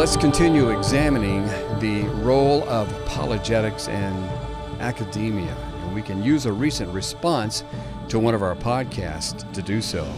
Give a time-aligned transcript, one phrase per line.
[0.00, 1.44] let's continue examining
[1.78, 4.14] the role of apologetics in
[4.80, 5.54] academia.
[5.82, 7.64] And we can use a recent response
[8.08, 10.10] to one of our podcasts to do so.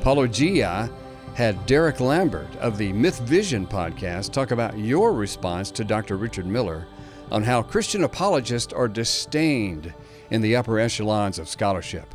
[0.00, 0.88] Paulogia
[1.34, 6.16] had Derek Lambert of the Myth Vision podcast talk about your response to Dr.
[6.16, 6.86] Richard Miller
[7.32, 9.92] on how Christian apologists are disdained
[10.30, 12.14] in the upper echelons of scholarship.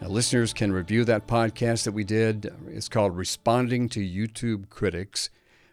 [0.00, 2.52] Now, listeners can review that podcast that we did.
[2.66, 5.30] It's called Responding to YouTube Critics,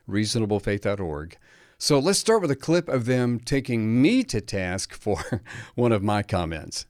[0.10, 1.38] reasonablefaith.org.
[1.78, 5.42] So let's start with a clip of them taking me to task for
[5.76, 6.86] one of my comments.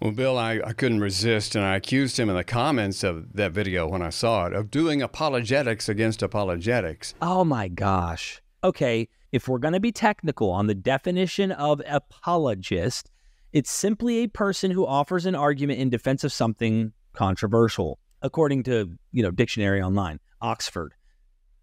[0.00, 3.52] Well, Bill, I, I couldn't resist, and I accused him in the comments of that
[3.52, 7.14] video when I saw it of doing apologetics against apologetics.
[7.20, 8.40] Oh my gosh.
[8.64, 13.10] Okay, if we're going to be technical on the definition of apologist,
[13.52, 18.96] it's simply a person who offers an argument in defense of something controversial, according to,
[19.12, 20.94] you know, Dictionary Online, Oxford.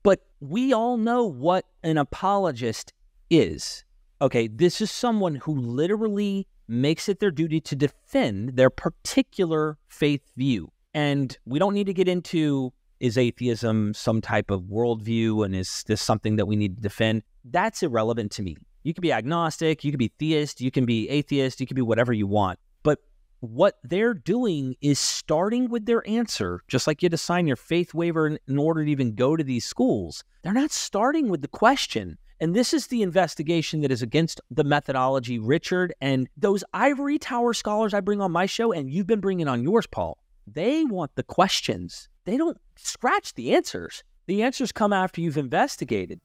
[0.07, 2.93] But we all know what an apologist
[3.29, 3.83] is.
[4.21, 10.21] Okay, this is someone who literally makes it their duty to defend their particular faith
[10.37, 10.71] view.
[10.93, 15.83] And we don't need to get into is atheism some type of worldview and is
[15.87, 17.23] this something that we need to defend?
[17.43, 18.55] That's irrelevant to me.
[18.83, 21.81] You can be agnostic, you can be theist, you can be atheist, you can be
[21.81, 22.59] whatever you want.
[22.81, 22.99] But
[23.39, 27.55] what they're doing is starting with their answer, just like you had to sign your
[27.55, 30.23] faith waiver in, in order to even go to these schools.
[30.41, 32.17] They're not starting with the question.
[32.39, 37.53] And this is the investigation that is against the methodology, Richard, and those ivory tower
[37.53, 40.17] scholars I bring on my show, and you've been bringing on yours, Paul.
[40.45, 42.09] They want the questions.
[42.25, 44.03] They don't scratch the answers.
[44.27, 46.19] The answers come after you've investigated.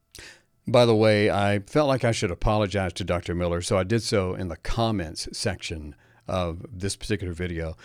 [0.68, 3.34] By the way, I felt like I should apologize to Dr.
[3.34, 5.94] Miller, so I did so in the comments section
[6.28, 7.76] of this particular video.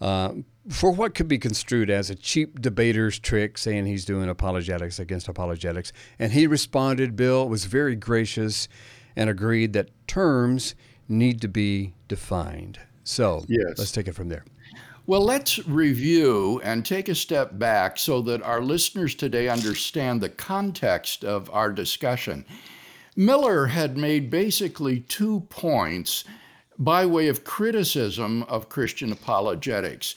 [0.00, 0.32] Uh,
[0.68, 5.28] for what could be construed as a cheap debater's trick, saying he's doing apologetics against
[5.28, 5.92] apologetics.
[6.18, 8.68] And he responded, Bill was very gracious
[9.14, 10.74] and agreed that terms
[11.08, 12.78] need to be defined.
[13.04, 13.78] So yes.
[13.78, 14.44] let's take it from there.
[15.06, 20.28] Well, let's review and take a step back so that our listeners today understand the
[20.28, 22.44] context of our discussion.
[23.14, 26.24] Miller had made basically two points
[26.78, 30.14] by way of criticism of Christian apologetics.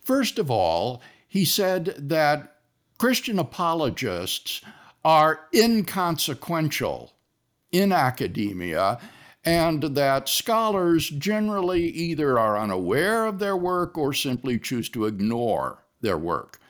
[0.00, 2.56] First of all, he said that
[2.98, 4.60] Christian apologists
[5.04, 7.12] are inconsequential
[7.72, 8.98] in academia
[9.44, 15.84] and that scholars generally either are unaware of their work or simply choose to ignore
[16.00, 16.60] their work.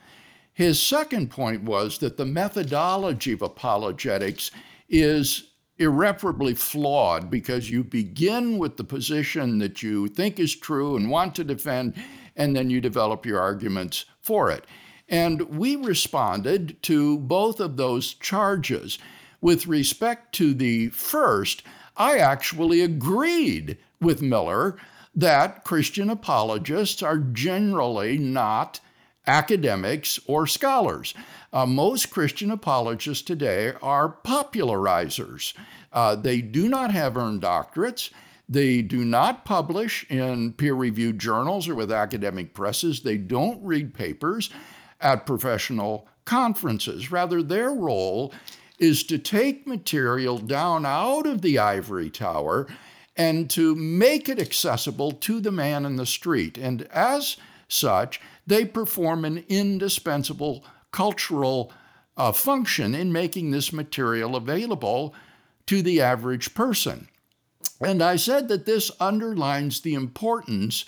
[0.53, 4.51] His second point was that the methodology of apologetics
[4.87, 11.09] is irreparably flawed because you begin with the position that you think is true and
[11.09, 11.95] want to defend,
[12.35, 14.65] and then you develop your arguments for it.
[15.09, 18.97] And we responded to both of those charges.
[19.41, 21.63] With respect to the first,
[21.97, 24.77] I actually agreed with Miller
[25.13, 28.79] that Christian apologists are generally not
[29.27, 31.13] academics or scholars.
[31.53, 35.53] Uh, most Christian apologists today are popularizers.
[35.91, 38.09] Uh, they do not have earned doctorates.
[38.47, 43.01] They do not publish in peer reviewed journals or with academic presses.
[43.01, 44.49] They don't read papers
[44.99, 47.11] at professional conferences.
[47.11, 48.33] Rather, their role
[48.79, 52.67] is to take material down out of the ivory tower
[53.15, 56.57] and to make it accessible to the man in the street.
[56.57, 61.71] And as such, they perform an indispensable cultural
[62.17, 65.13] uh, function in making this material available
[65.65, 67.07] to the average person.
[67.79, 70.85] And I said that this underlines the importance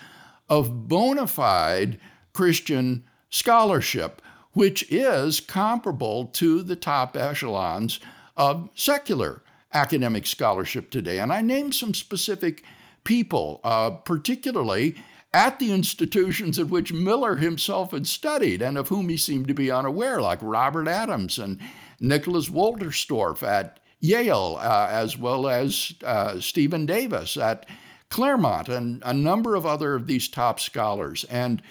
[0.49, 1.99] of bona fide
[2.33, 4.21] Christian scholarship
[4.53, 7.99] which is comparable to the top echelons
[8.37, 9.41] of secular
[9.73, 11.19] academic scholarship today.
[11.19, 12.63] And I named some specific
[13.03, 14.95] people, uh, particularly
[15.33, 19.53] at the institutions at which Miller himself had studied and of whom he seemed to
[19.53, 21.59] be unaware, like Robert Adams and
[22.00, 27.65] Nicholas Wolterstorff at Yale, uh, as well as uh, Stephen Davis at
[28.09, 31.24] Claremont, and a number of other of these top scholars.
[31.25, 31.62] And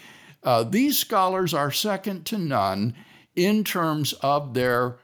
[0.43, 2.95] uh, these scholars are second to none
[3.37, 4.97] in terms of their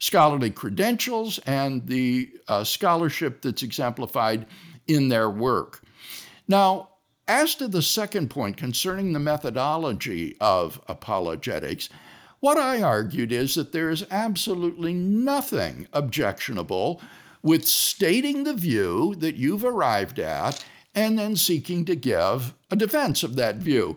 [0.00, 4.46] scholarly credentials and the uh, scholarship that's exemplified
[4.88, 5.82] in their work.
[6.48, 6.88] Now,
[7.30, 11.88] as to the second point concerning the methodology of apologetics,
[12.40, 17.00] what I argued is that there is absolutely nothing objectionable
[17.40, 23.22] with stating the view that you've arrived at and then seeking to give a defense
[23.22, 23.96] of that view.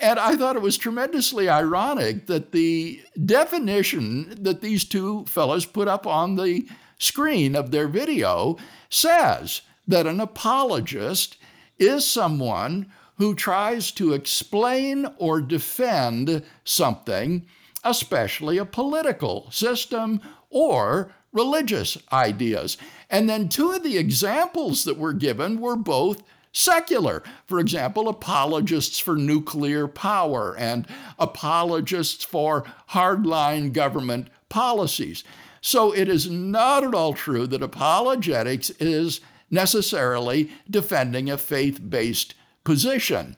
[0.00, 5.86] And I thought it was tremendously ironic that the definition that these two fellows put
[5.86, 6.66] up on the
[6.98, 8.56] screen of their video
[8.90, 11.36] says that an apologist
[11.82, 12.86] is someone
[13.16, 17.44] who tries to explain or defend something,
[17.84, 22.76] especially a political system or religious ideas.
[23.10, 27.22] And then two of the examples that were given were both secular.
[27.46, 30.86] For example, apologists for nuclear power and
[31.18, 35.24] apologists for hardline government policies.
[35.60, 39.20] So it is not at all true that apologetics is
[39.52, 42.34] necessarily defending a faith based
[42.64, 43.36] position.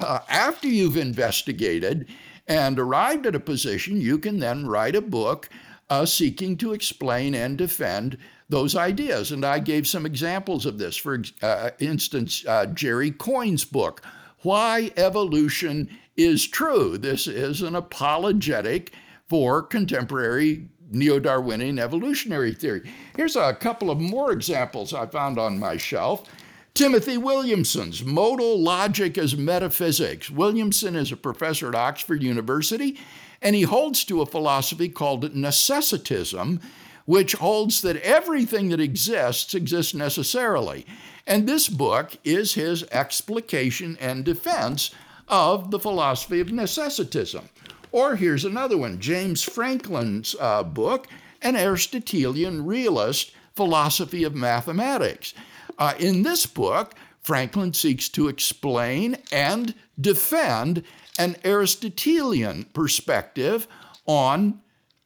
[0.00, 2.06] Uh, after you've investigated
[2.46, 5.48] and arrived at a position, you can then write a book
[5.90, 8.16] uh, seeking to explain and defend
[8.48, 9.32] those ideas.
[9.32, 10.96] And I gave some examples of this.
[10.96, 14.02] For uh, instance, uh, Jerry Coyne's book,
[14.42, 16.98] Why Evolution is True.
[16.98, 18.92] This is an apologetic
[19.28, 22.90] for contemporary neo Darwinian evolutionary theory.
[23.16, 26.28] Here's a couple of more examples I found on my shelf.
[26.74, 30.30] Timothy Williamson's Modal Logic as Metaphysics.
[30.30, 32.98] Williamson is a professor at Oxford University,
[33.42, 36.60] and he holds to a philosophy called necessitism,
[37.04, 40.86] which holds that everything that exists exists necessarily.
[41.26, 44.92] And this book is his explication and defense
[45.26, 47.48] of the philosophy of necessitism.
[47.92, 51.06] Or here's another one James Franklin's uh, book,
[51.42, 55.34] An Aristotelian Realist Philosophy of Mathematics.
[55.78, 60.82] Uh, in this book, Franklin seeks to explain and defend
[61.18, 63.66] an Aristotelian perspective
[64.06, 64.60] on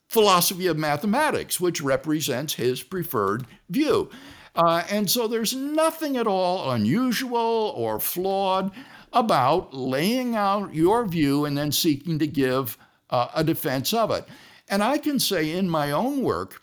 [0.08, 4.10] philosophy of mathematics, which represents his preferred view.
[4.54, 8.70] Uh, and so there's nothing at all unusual or flawed
[9.12, 12.78] about laying out your view and then seeking to give
[13.10, 14.26] uh, a defense of it.
[14.68, 16.62] And I can say in my own work,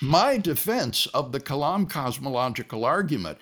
[0.00, 3.38] my defense of the Kalam cosmological argument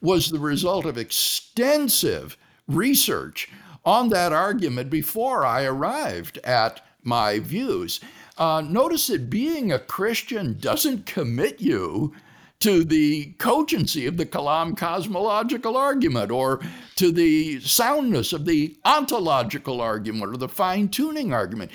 [0.00, 2.36] was the result of extensive
[2.68, 3.48] research
[3.84, 8.00] on that argument before I arrived at my views.
[8.38, 12.14] Uh, notice that being a Christian doesn't commit you
[12.60, 16.60] to the cogency of the Kalam cosmological argument or
[16.96, 21.70] to the soundness of the ontological argument or the fine tuning argument.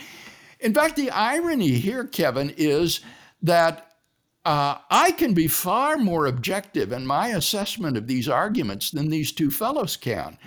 [0.59, 3.01] In fact, the irony here, Kevin, is
[3.41, 3.95] that
[4.45, 9.31] uh, I can be far more objective in my assessment of these arguments than these
[9.31, 10.37] two fellows can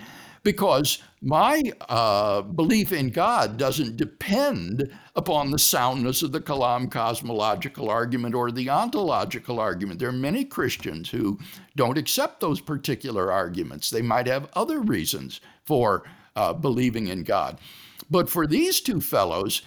[0.43, 7.89] because my uh, belief in God doesn't depend upon the soundness of the Kalam cosmological
[7.89, 9.99] argument or the ontological argument.
[9.99, 11.39] There are many Christians who
[11.75, 13.89] don't accept those particular arguments.
[13.89, 16.03] They might have other reasons for
[16.35, 17.59] uh, believing in God.
[18.09, 19.61] But for these two fellows,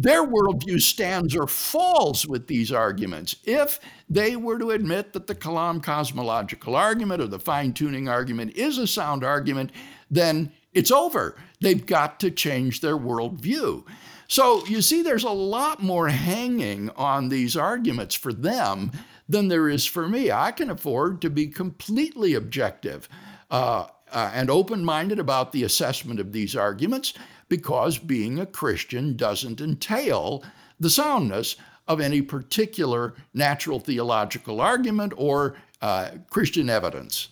[0.00, 3.34] their worldview stands or falls with these arguments.
[3.42, 8.54] If they were to admit that the Kalam cosmological argument or the fine tuning argument
[8.54, 9.72] is a sound argument,
[10.08, 11.34] then it's over.
[11.60, 13.84] They've got to change their worldview.
[14.28, 18.92] So you see, there's a lot more hanging on these arguments for them
[19.28, 20.30] than there is for me.
[20.30, 23.08] I can afford to be completely objective
[23.50, 27.14] uh, uh, and open minded about the assessment of these arguments
[27.48, 30.42] because being a Christian doesn't entail
[30.78, 37.28] the soundness of any particular natural theological argument or uh, Christian evidence.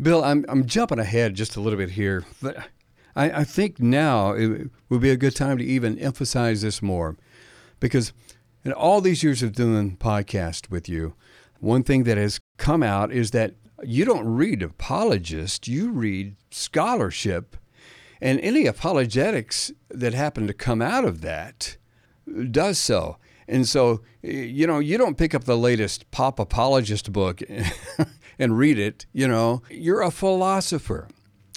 [0.00, 2.56] Bill, I'm, I'm jumping ahead just a little bit here, but
[3.14, 7.16] I, I think now it would be a good time to even emphasize this more
[7.78, 8.12] because
[8.64, 11.14] in all these years of doing podcast with you,
[11.60, 17.56] one thing that has come out is that you don't read apologists, you read scholarship.
[18.24, 21.76] And any apologetics that happen to come out of that
[22.50, 23.18] does so.
[23.46, 27.42] And so, you know, you don't pick up the latest pop apologist book
[28.38, 31.06] and read it, you know, you're a philosopher.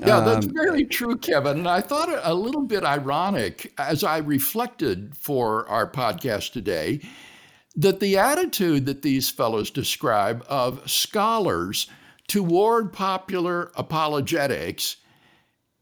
[0.02, 1.60] Yeah, that's um, very true, Kevin.
[1.60, 7.00] And I thought it a little bit ironic as I reflected for our podcast today
[7.78, 11.88] that the attitude that these fellows describe of scholars
[12.28, 14.98] toward popular apologetics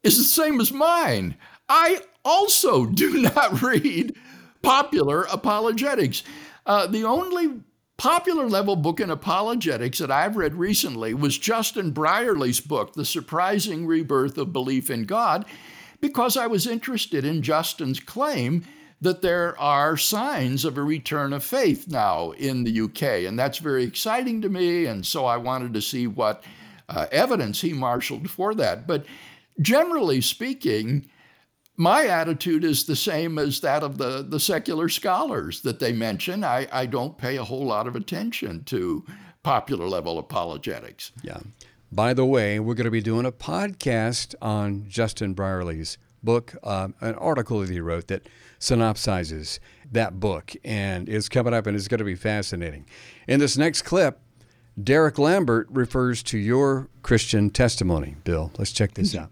[0.06, 1.36] is the same as mine.
[1.68, 4.16] I also do not read
[4.62, 6.24] popular apologetics.
[6.66, 7.62] Uh, the only
[7.98, 13.86] popular level book in apologetics that I've read recently was Justin Brierley's book, The Surprising
[13.86, 15.46] Rebirth of Belief in God,
[16.02, 18.66] because I was interested in Justin's claim
[19.02, 23.26] that there are signs of a return of faith now in the UK.
[23.28, 24.86] And that's very exciting to me.
[24.86, 26.44] And so I wanted to see what
[26.90, 28.88] uh, evidence he marshaled for that.
[28.88, 29.06] But
[29.60, 31.08] generally speaking,
[31.78, 36.44] my attitude is the same as that of the, the secular scholars that they mention.
[36.44, 39.06] I, I don't pay a whole lot of attention to
[39.44, 41.12] popular level apologetics.
[41.22, 41.40] Yeah.
[41.92, 46.90] By the way, we're going to be doing a podcast on Justin Brierley's book, uh,
[47.02, 48.28] an article that he wrote that
[48.60, 49.60] synopsizes
[49.92, 52.86] that book, and it's coming up and it's going to be fascinating.
[53.28, 54.20] In this next clip,
[54.82, 58.16] Derek Lambert refers to your Christian testimony.
[58.24, 59.30] Bill, let's check this out.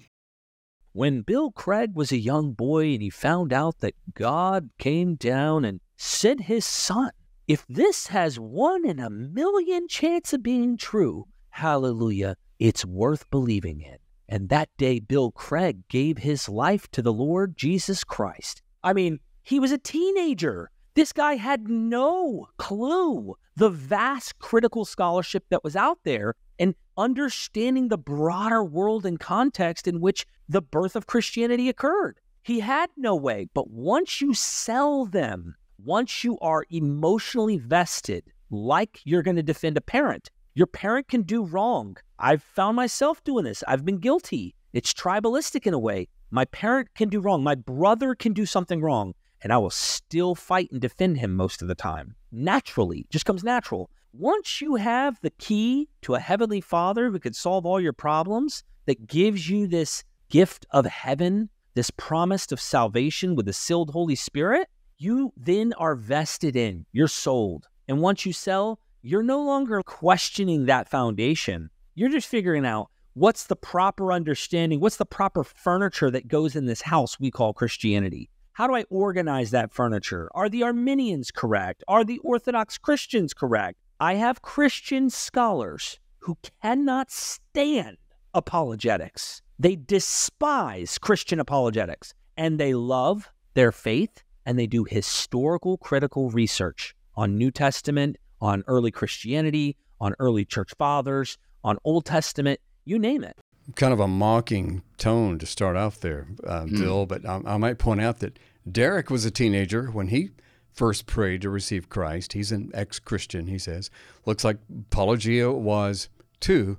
[0.95, 5.65] When Bill Craig was a young boy and he found out that God came down
[5.65, 7.09] and sent his son,
[7.47, 13.81] if this has one in a million chance of being true, hallelujah, it's worth believing
[13.81, 13.97] in.
[14.29, 18.61] And that day, Bill Craig gave his life to the Lord Jesus Christ.
[18.83, 20.69] I mean, he was a teenager.
[20.93, 27.87] This guy had no clue the vast critical scholarship that was out there and understanding
[27.87, 32.19] the broader world and context in which the birth of Christianity occurred.
[32.43, 33.47] He had no way.
[33.53, 39.77] But once you sell them, once you are emotionally vested, like you're going to defend
[39.77, 41.97] a parent, your parent can do wrong.
[42.19, 43.63] I've found myself doing this.
[43.67, 44.55] I've been guilty.
[44.73, 46.07] It's tribalistic in a way.
[46.31, 47.43] My parent can do wrong.
[47.43, 51.61] My brother can do something wrong and I will still fight and defend him most
[51.61, 52.15] of the time.
[52.31, 53.89] Naturally, just comes natural.
[54.15, 58.63] Once you have the key to a heavenly Father who can solve all your problems,
[58.85, 64.13] that gives you this gift of heaven, this promise of salvation with the sealed Holy
[64.13, 67.67] Spirit, you then are vested in, you're sold.
[67.87, 71.71] And once you sell, you're no longer questioning that foundation.
[71.95, 76.67] You're just figuring out what's the proper understanding, what's the proper furniture that goes in
[76.67, 78.29] this house we call Christianity.
[78.51, 80.29] How do I organize that furniture?
[80.35, 81.83] Are the Arminians correct?
[81.87, 83.79] Are the Orthodox Christians correct?
[83.99, 87.97] I have Christian scholars who cannot stand
[88.33, 89.41] apologetics.
[89.59, 96.95] They despise Christian apologetics and they love their faith and they do historical critical research
[97.15, 103.23] on New Testament, on early Christianity, on early church fathers, on Old Testament, you name
[103.23, 103.37] it
[103.75, 106.79] kind of a mocking tone to start off there, uh, mm.
[106.79, 107.05] Bill.
[107.05, 108.37] But I, I, might point out that
[108.69, 110.31] Derek was a teenager when he
[110.73, 112.33] first prayed to receive Christ.
[112.33, 113.89] He's an ex Christian, he says.
[114.25, 114.57] Looks like
[114.89, 116.77] Paulogia was too.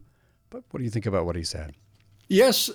[0.51, 1.75] But what do you think about what he said?
[2.29, 2.75] Yes, uh,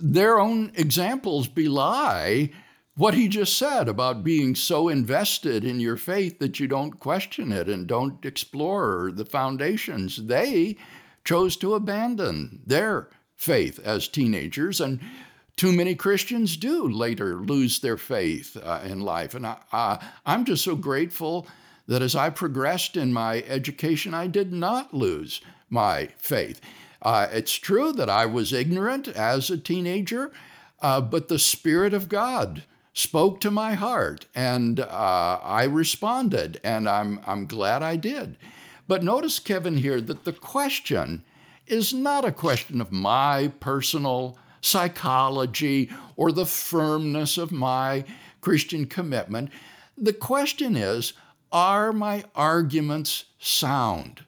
[0.00, 2.50] their own examples belie
[2.96, 7.52] what he just said about being so invested in your faith that you don't question
[7.52, 10.26] it and don't explore the foundations.
[10.26, 10.76] They
[11.24, 14.98] chose to abandon their faith as teenagers, and
[15.56, 19.34] too many Christians do later lose their faith uh, in life.
[19.34, 21.46] And I, uh, I'm just so grateful
[21.86, 26.60] that as I progressed in my education, I did not lose my faith.
[27.00, 30.32] Uh, it's true that I was ignorant as a teenager,
[30.80, 36.88] uh, but the Spirit of God spoke to my heart and uh, I responded, and
[36.88, 38.36] I'm, I'm glad I did.
[38.88, 41.24] But notice, Kevin, here that the question
[41.66, 48.04] is not a question of my personal psychology or the firmness of my
[48.40, 49.50] Christian commitment.
[49.96, 51.12] The question is
[51.52, 54.24] are my arguments sound?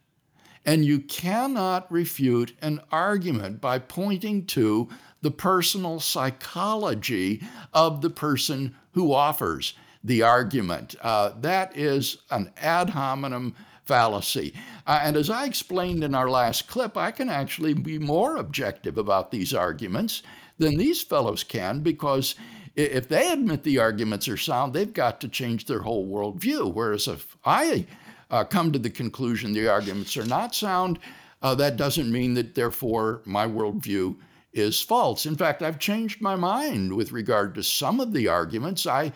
[0.65, 4.89] And you cannot refute an argument by pointing to
[5.23, 7.43] the personal psychology
[7.73, 10.95] of the person who offers the argument.
[11.03, 13.55] Uh, that is an ad hominem
[13.89, 14.53] fallacy.
[14.87, 18.99] Uh, and as I explained in our last clip, I can actually be more objective
[18.99, 20.23] about these arguments
[20.59, 22.35] than these fellows can because
[22.77, 26.73] if they admit the arguments are sound, they've got to change their whole worldview.
[26.73, 27.87] Whereas if I
[28.31, 30.99] uh, come to the conclusion the arguments are not sound,
[31.43, 34.17] uh, that doesn't mean that therefore my worldview
[34.53, 35.27] is false.
[35.27, 38.87] In fact, I've changed my mind with regard to some of the arguments.
[38.87, 39.13] I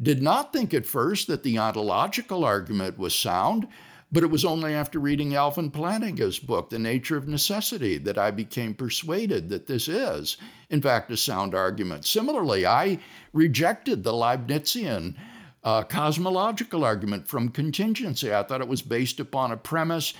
[0.00, 3.68] did not think at first that the ontological argument was sound.
[4.12, 8.30] But it was only after reading Alvin Plantinga's book, The Nature of Necessity, that I
[8.30, 10.36] became persuaded that this is,
[10.70, 12.04] in fact, a sound argument.
[12.04, 13.00] Similarly, I
[13.32, 15.16] rejected the Leibnizian
[15.64, 18.32] uh, cosmological argument from contingency.
[18.32, 20.14] I thought it was based upon a premise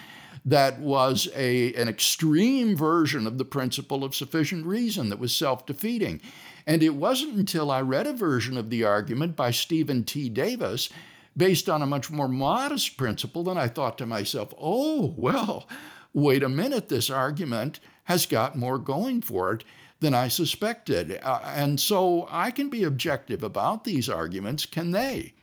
[0.45, 5.67] that was a, an extreme version of the principle of sufficient reason that was self
[5.67, 6.21] defeating.
[6.67, 10.29] And it wasn't until I read a version of the argument by Stephen T.
[10.29, 10.89] Davis
[11.37, 15.69] based on a much more modest principle, then I thought to myself, oh, well,
[16.13, 19.65] wait a minute, this argument has got more going for it
[20.01, 21.19] than I suspected.
[21.23, 25.35] Uh, and so I can be objective about these arguments, can they?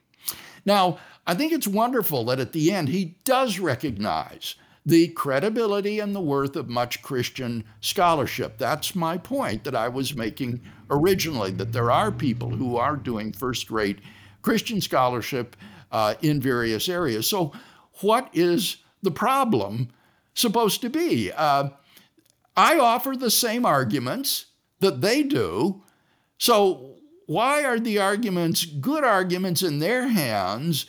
[0.66, 4.56] Now, I think it's wonderful that at the end he does recognize
[4.86, 8.58] the credibility and the worth of much Christian scholarship.
[8.58, 13.32] That's my point that I was making originally, that there are people who are doing
[13.32, 14.00] first rate
[14.42, 15.56] Christian scholarship
[15.92, 17.28] uh, in various areas.
[17.28, 17.52] So,
[18.02, 19.90] what is the problem
[20.34, 21.32] supposed to be?
[21.32, 21.70] Uh,
[22.56, 24.46] I offer the same arguments
[24.80, 25.84] that they do.
[26.38, 26.96] So,
[27.28, 30.86] why are the arguments good arguments in their hands,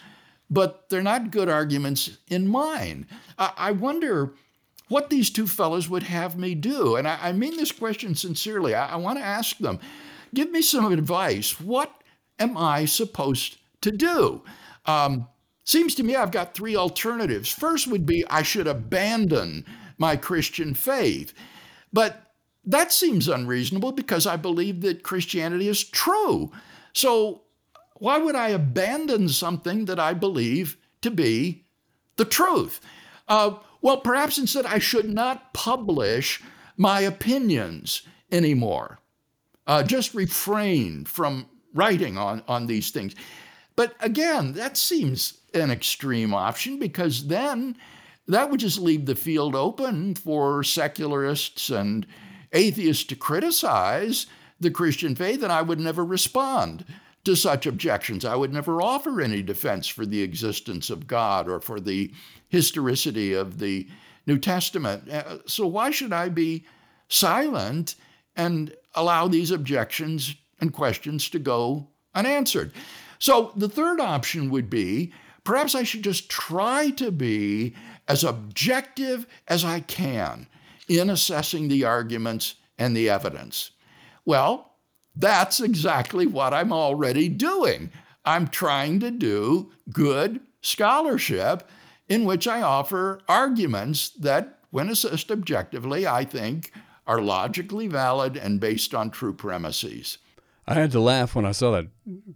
[0.50, 3.06] but they're not good arguments in mine?
[3.38, 4.34] I wonder
[4.88, 6.96] what these two fellows would have me do.
[6.96, 8.74] And I, mean this question sincerely.
[8.74, 9.80] I, I want to ask them
[10.34, 11.58] give me some advice.
[11.60, 12.02] What
[12.38, 14.42] am I supposed to do?
[14.86, 15.28] Um,
[15.64, 17.50] seems to me I've got three alternatives.
[17.50, 19.64] First would be I should abandon
[19.98, 21.32] my Christian faith.
[21.92, 22.32] But
[22.64, 26.52] that seems unreasonable because I believe that Christianity is true.
[26.92, 27.42] So
[27.94, 31.64] why would I abandon something that I believe to be
[32.16, 32.80] the truth?
[33.28, 36.42] Uh, well, perhaps instead I should not publish
[36.76, 38.98] my opinions anymore.
[39.66, 43.14] Uh, just refrain from writing on, on these things.
[43.76, 47.76] But again, that seems an extreme option because then
[48.28, 52.06] that would just leave the field open for secularists and
[52.52, 54.26] atheists to criticize
[54.60, 56.84] the Christian faith, and I would never respond
[57.24, 58.24] to such objections.
[58.24, 62.12] I would never offer any defense for the existence of God or for the
[62.48, 63.88] historicity of the
[64.26, 65.08] New Testament.
[65.08, 66.64] Uh, so, why should I be
[67.08, 67.96] silent
[68.36, 72.72] and allow these objections and questions to go unanswered?
[73.22, 75.12] So, the third option would be
[75.44, 77.72] perhaps I should just try to be
[78.08, 80.48] as objective as I can
[80.88, 83.70] in assessing the arguments and the evidence.
[84.24, 84.72] Well,
[85.14, 87.92] that's exactly what I'm already doing.
[88.24, 91.70] I'm trying to do good scholarship
[92.08, 96.72] in which I offer arguments that, when assessed objectively, I think
[97.06, 100.18] are logically valid and based on true premises.
[100.66, 101.86] I had to laugh when I saw that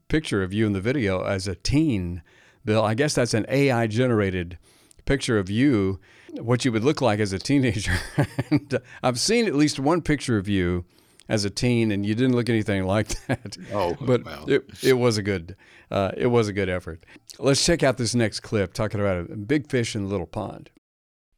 [0.09, 2.23] picture of you in the video as a teen,
[2.65, 2.83] Bill.
[2.83, 4.59] I guess that's an AI generated
[5.05, 6.01] picture of you,
[6.41, 7.97] what you would look like as a teenager.
[8.51, 10.85] and I've seen at least one picture of you
[11.29, 13.57] as a teen, and you didn't look anything like that.
[13.73, 14.51] Oh, but well.
[14.51, 15.57] it, it was a good
[15.91, 17.05] uh, it was a good effort.
[17.39, 20.71] Let's check out this next clip talking about a big fish in a little pond.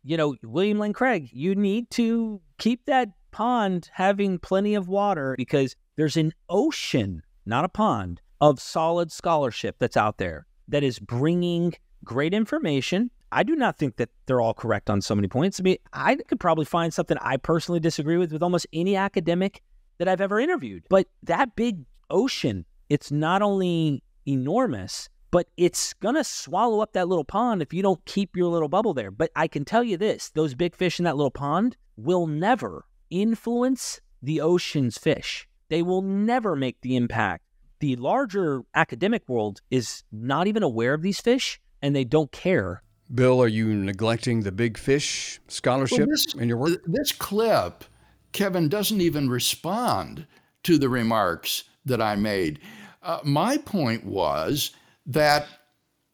[0.03, 5.35] You know, William Lane Craig, you need to keep that pond having plenty of water
[5.37, 11.01] because there's an ocean, not a pond, of solid scholarship that's out there that is
[11.01, 13.11] bringing great information.
[13.33, 15.59] I do not think that they're all correct on so many points.
[15.59, 19.61] I mean, I could probably find something I personally disagree with with almost any academic
[19.99, 20.85] that I've ever interviewed.
[20.89, 27.09] But that big ocean, it's not only enormous, but it's going to swallow up that
[27.09, 29.11] little pond if you don't keep your little bubble there.
[29.11, 32.87] But I can tell you this those big fish in that little pond will never
[33.11, 35.49] influence the ocean's fish.
[35.69, 37.45] They will never make the impact.
[37.81, 42.83] The larger academic world is not even aware of these fish and they don't care.
[43.15, 46.81] Bill, are you neglecting the big fish scholarship well, this, in your work?
[46.87, 47.85] This clip
[48.33, 50.27] Kevin doesn't even respond
[50.65, 52.61] to the remarks that I made.
[53.03, 54.73] Uh, my point was
[55.07, 55.47] that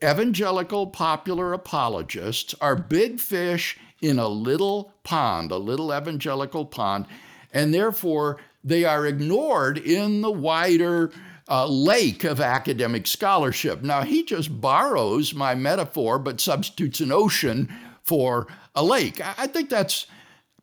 [0.02, 7.06] evangelical popular apologists are big fish in a little pond, a little evangelical pond,
[7.52, 11.12] and therefore they are ignored in the wider
[11.48, 13.82] uh, lake of academic scholarship.
[13.82, 17.72] Now, he just borrows my metaphor but substitutes an ocean
[18.02, 19.20] for a lake.
[19.38, 20.06] I think that's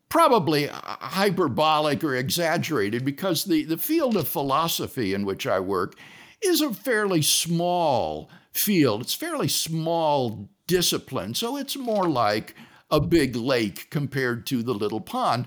[0.08, 5.94] probably hyperbolic or exaggerated because the, the field of philosophy in which I work
[6.42, 9.00] is a fairly small field.
[9.00, 12.54] It's fairly small discipline, so it's more like
[12.90, 15.46] a big lake compared to the little pond.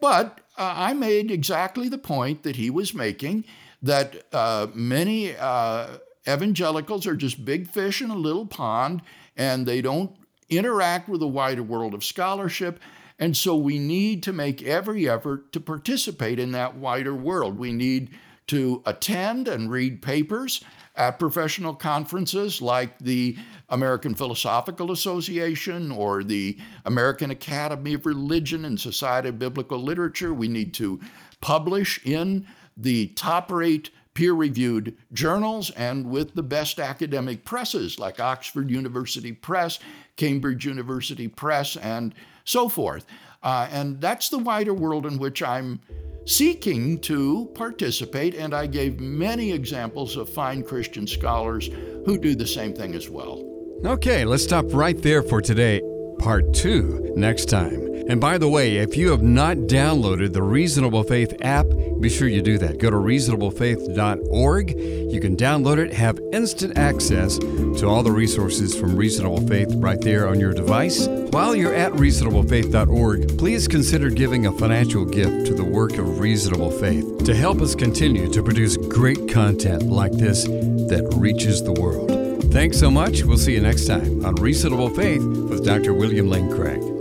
[0.00, 3.44] But uh, I made exactly the point that he was making
[3.82, 9.02] that uh, many uh, evangelicals are just big fish in a little pond
[9.36, 10.12] and they don't
[10.48, 12.80] interact with the wider world of scholarship.
[13.18, 17.58] And so we need to make every effort to participate in that wider world.
[17.58, 18.10] We need
[18.48, 20.62] to attend and read papers
[20.94, 23.36] at professional conferences like the
[23.68, 30.32] American Philosophical Association or the American Academy of Religion and Society of Biblical Literature.
[30.32, 31.00] We need to
[31.40, 38.18] publish in the top rate peer reviewed journals and with the best academic presses like
[38.18, 39.78] Oxford University Press,
[40.16, 43.04] Cambridge University Press, and so forth.
[43.42, 45.80] Uh, and that's the wider world in which I'm
[46.26, 51.68] seeking to participate, and I gave many examples of fine Christian scholars
[52.04, 53.42] who do the same thing as well.
[53.84, 55.80] Okay, let's stop right there for today.
[56.18, 57.86] Part two next time.
[58.08, 61.66] And by the way, if you have not downloaded the Reasonable Faith app,
[61.98, 62.78] be sure you do that.
[62.78, 64.78] Go to reasonablefaith.org.
[64.78, 70.00] You can download it, have instant access to all the resources from Reasonable Faith right
[70.00, 71.08] there on your device.
[71.08, 76.70] While you're at reasonablefaith.org, please consider giving a financial gift to the work of Reasonable
[76.70, 82.25] Faith to help us continue to produce great content like this that reaches the world.
[82.56, 83.22] Thanks so much.
[83.22, 85.92] We'll see you next time on Reasonable Faith with Dr.
[85.92, 86.95] William Lane Craig.